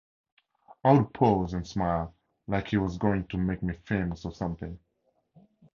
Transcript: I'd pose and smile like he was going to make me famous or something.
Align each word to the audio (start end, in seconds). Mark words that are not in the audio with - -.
I'd 0.83 1.13
pose 1.13 1.53
and 1.53 1.67
smile 1.67 2.15
like 2.47 2.69
he 2.69 2.77
was 2.77 2.97
going 2.97 3.27
to 3.27 3.37
make 3.37 3.61
me 3.61 3.75
famous 3.85 4.25
or 4.25 4.33
something. 4.33 4.79